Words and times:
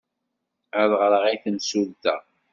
Ad 0.81 0.91
ɣreɣ 1.01 1.23
i 1.27 1.35
yimsulta. 1.43 2.15